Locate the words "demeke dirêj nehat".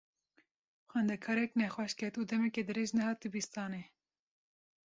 2.29-3.17